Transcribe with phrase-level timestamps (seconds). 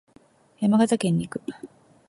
[0.59, 1.43] 山形県に行く。